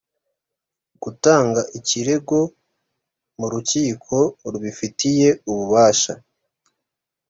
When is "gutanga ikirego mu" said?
1.03-3.47